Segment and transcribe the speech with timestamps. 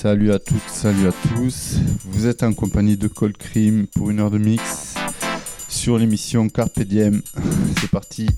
[0.00, 1.76] Salut à toutes, salut à tous.
[2.04, 4.94] Vous êtes en compagnie de Cold Cream pour une heure de mix
[5.68, 8.28] sur l'émission Carpe C'est parti.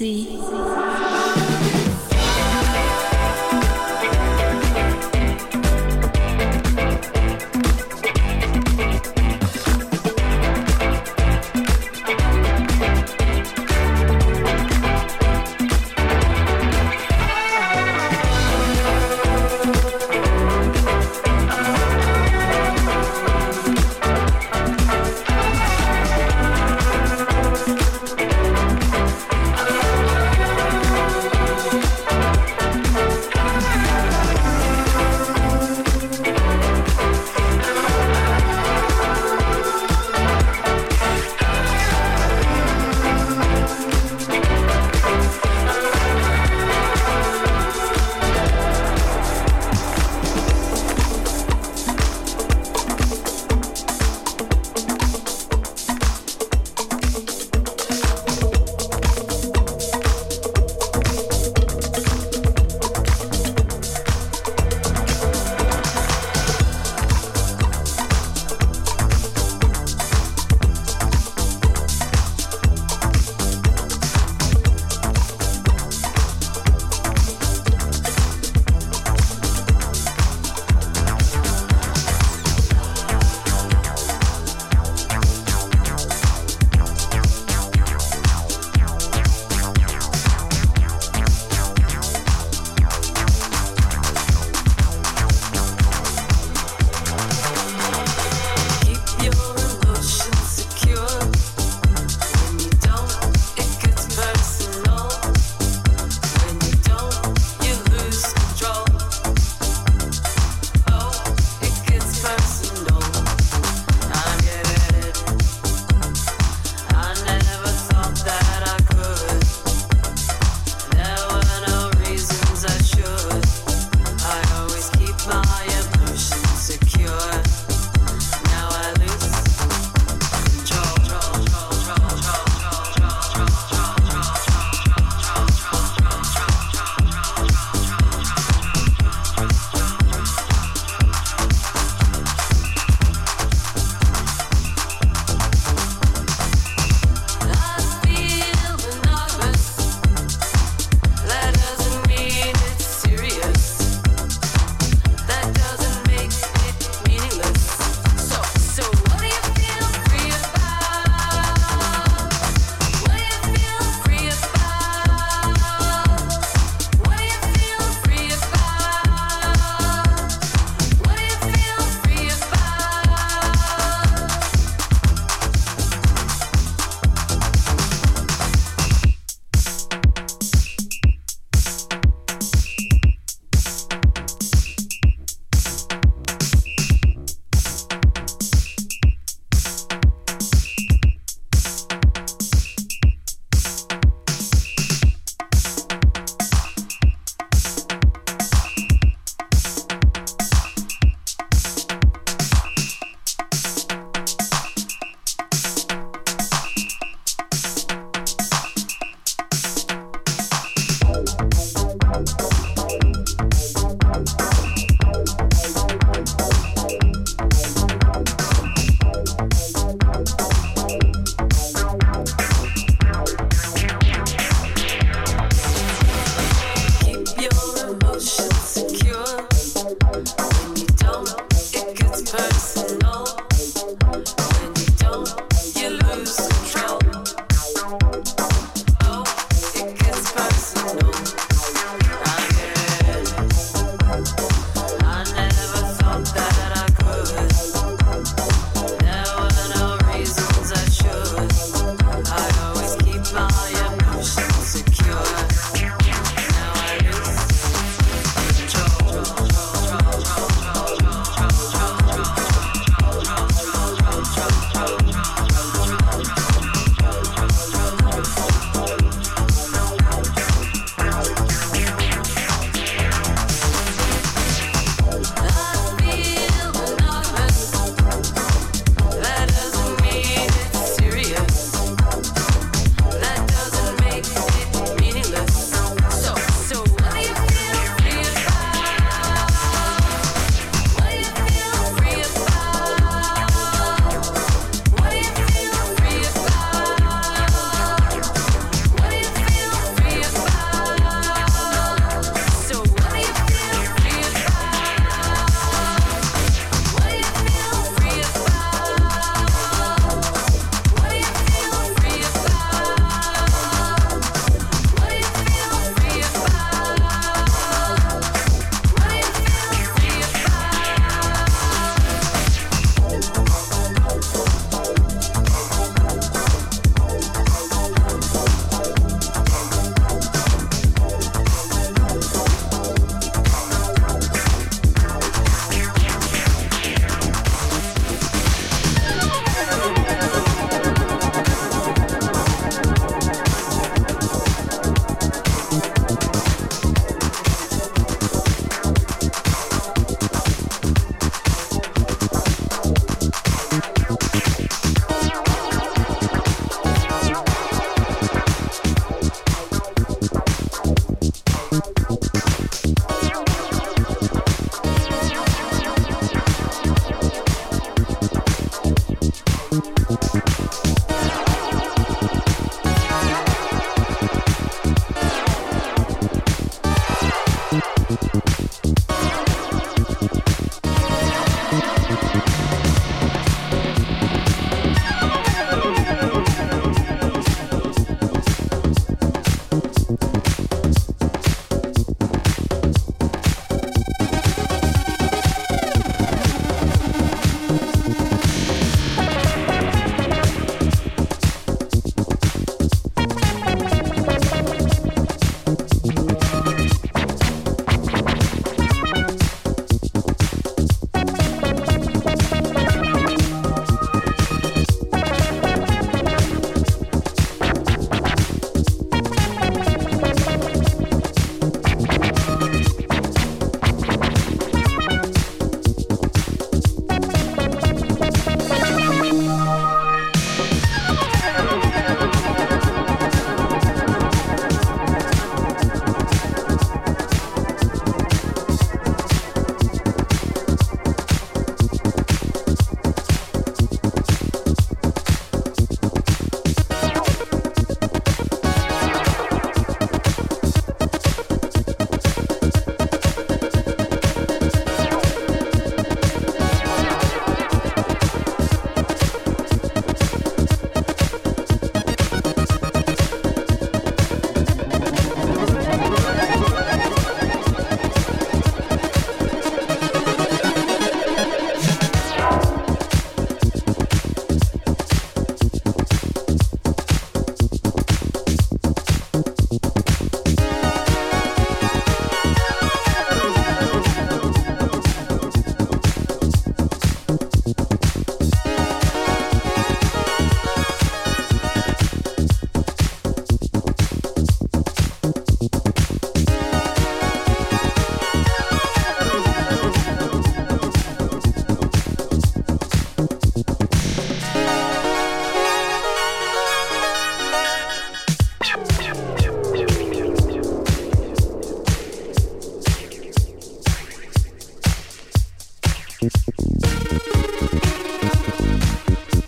[0.00, 0.39] see.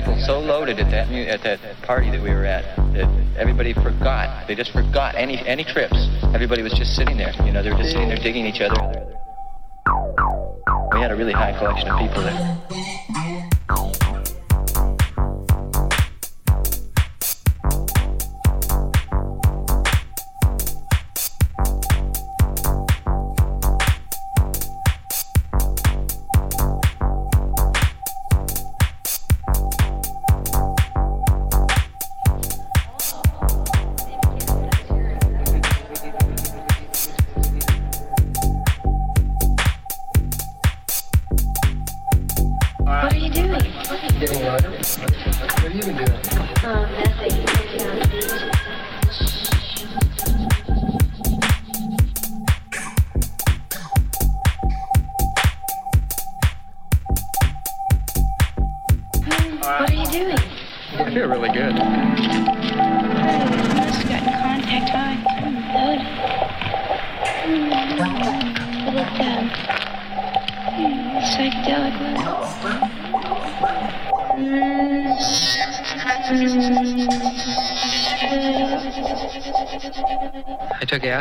[0.00, 4.48] people so loaded at that at that party that we were at that everybody forgot.
[4.48, 5.96] They just forgot any any trips.
[6.34, 7.32] Everybody was just sitting there.
[7.44, 8.80] You know, they were just sitting there digging each other.
[10.94, 13.06] We had a really high collection of people there.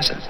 [0.01, 0.29] Gracias.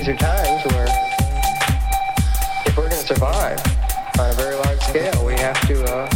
[0.00, 0.86] these are times where
[2.64, 3.60] if we're going to survive
[4.18, 6.08] on a very large scale, we have to uh,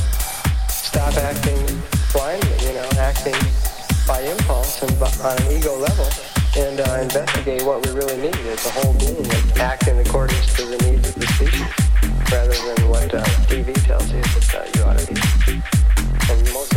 [0.68, 1.60] stop acting
[2.10, 3.36] blindly, you know, acting
[4.08, 6.06] by impulse and by, on an ego level
[6.56, 10.46] and uh, investigate what we really need as a whole being and act in accordance
[10.56, 11.68] to the needs of the species
[12.32, 16.32] rather than what uh, TV tells you that uh, you ought to be.
[16.32, 16.73] And most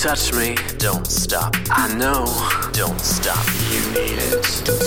[0.00, 0.54] touch me.
[0.78, 1.54] Don't stop.
[1.70, 2.24] I know.
[2.72, 3.44] Don't stop.
[3.70, 4.79] You need it.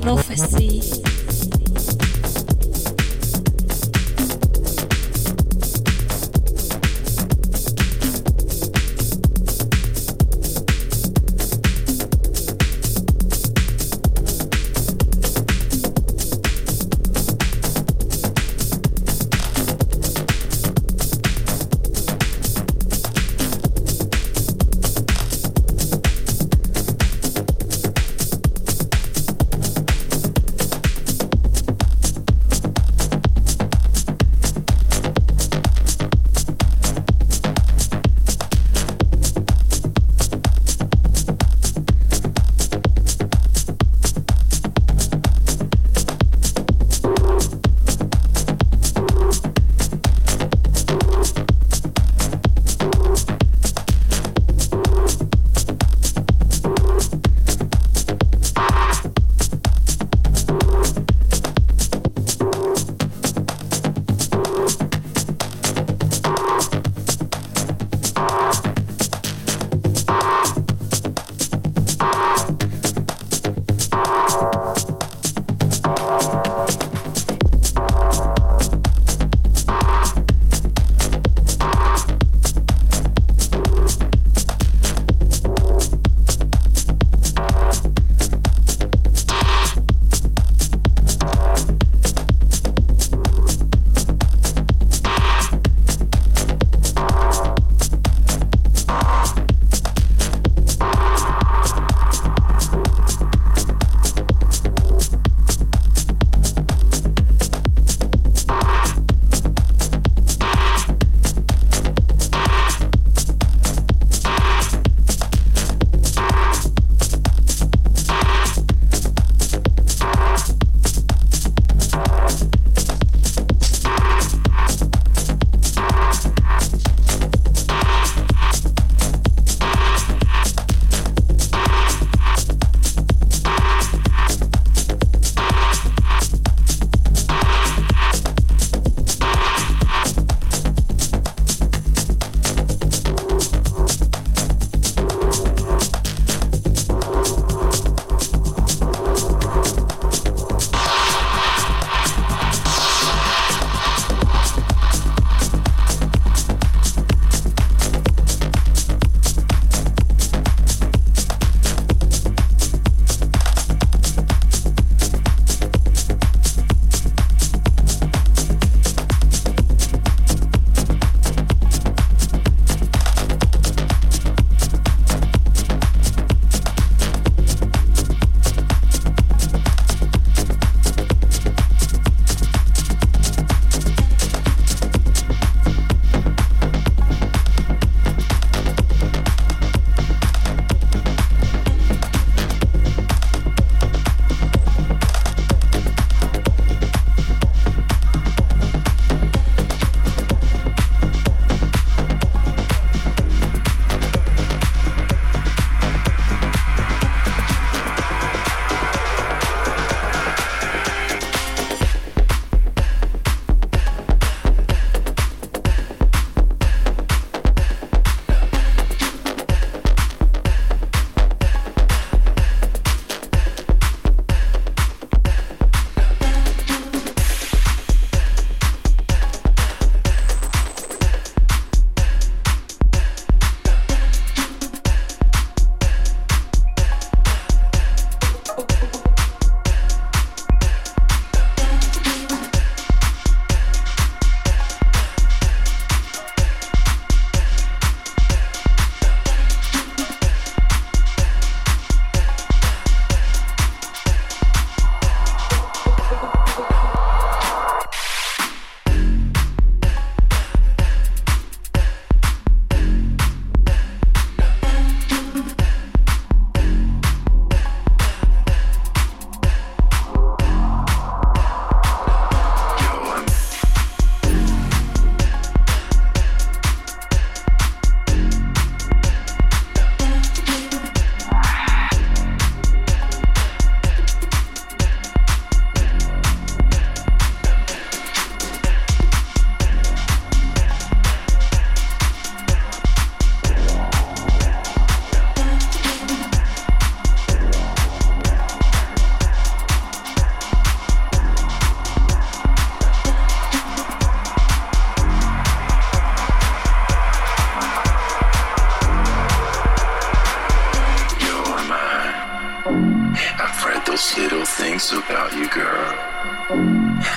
[0.00, 0.63] prophecy.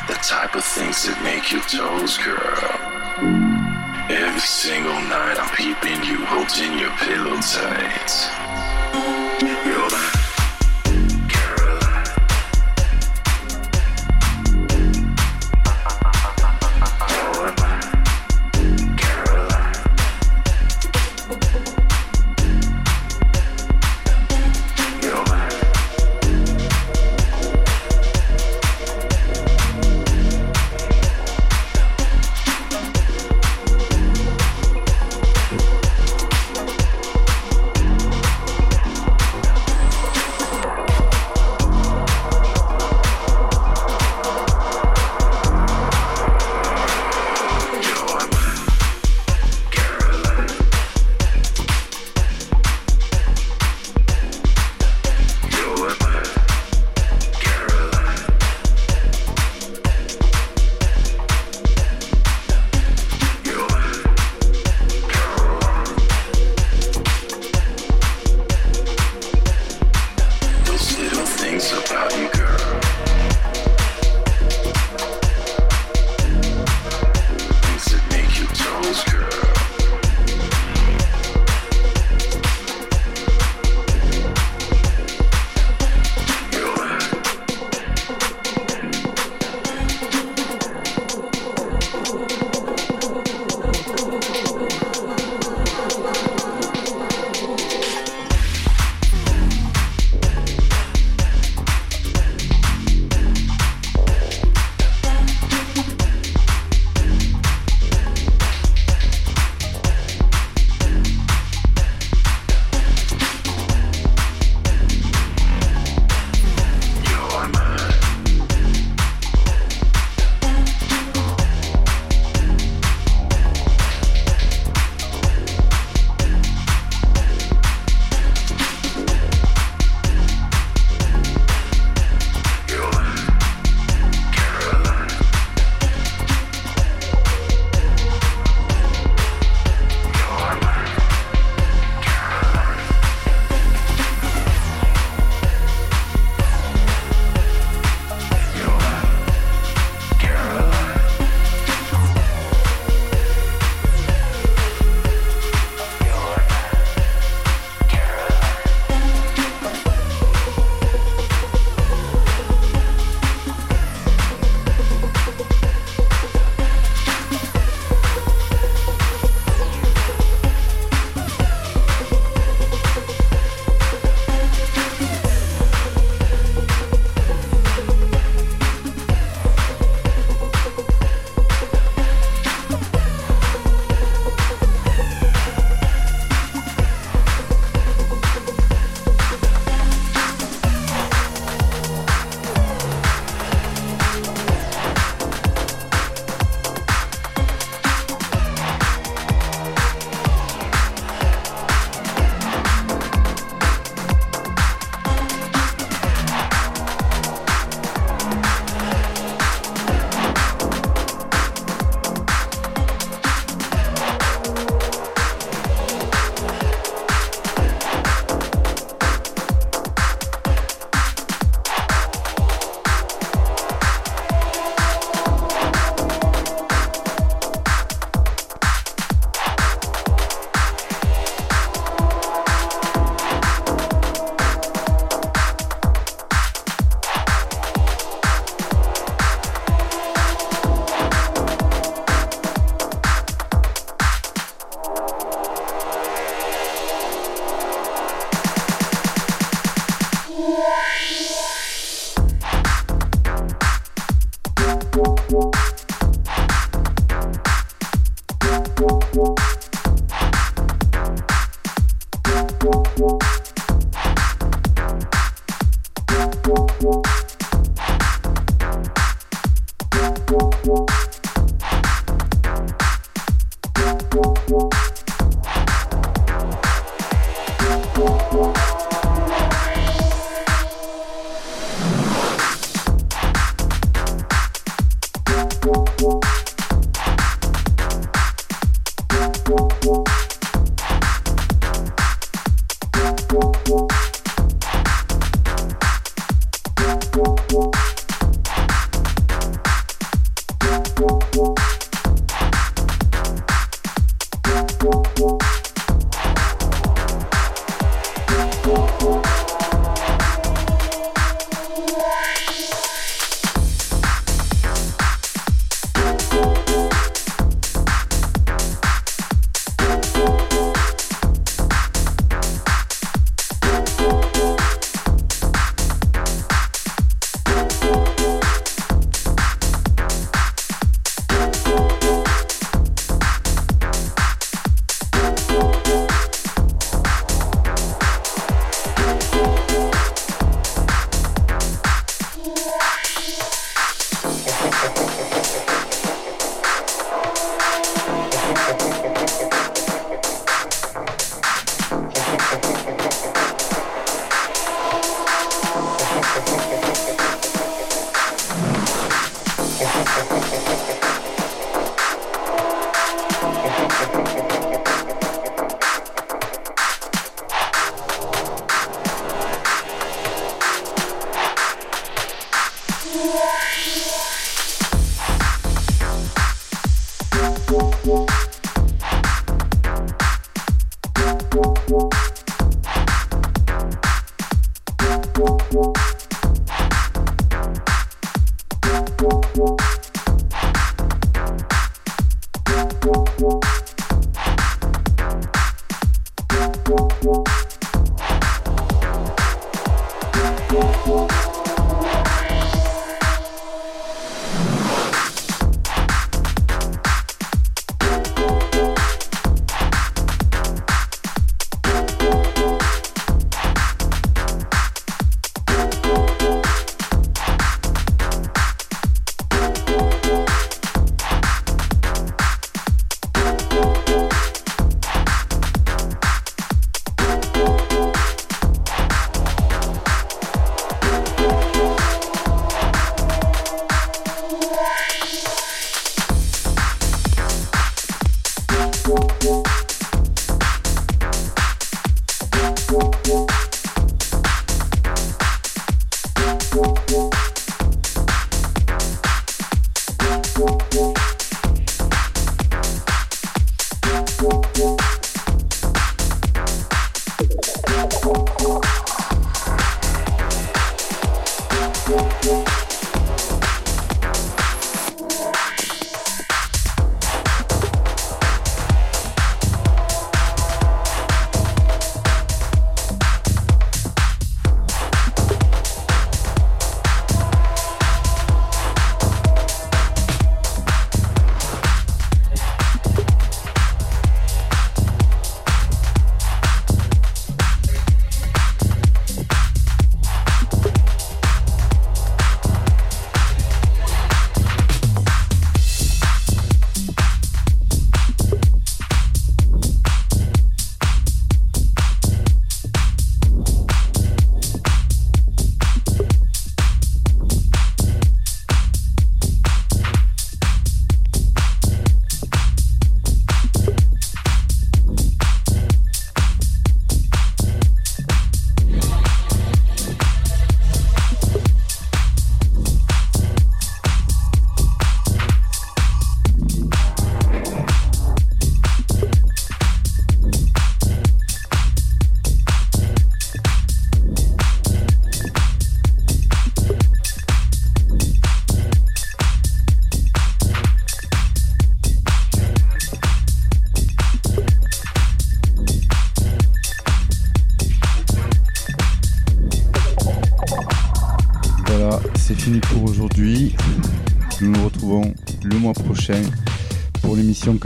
[0.07, 2.67] The type of things that make your toes curl.
[4.09, 9.26] Every single night I'm peeping you, holding your pillow tight.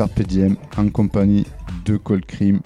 [0.07, 1.45] PDM en compagnie
[1.85, 2.61] de Cold Cream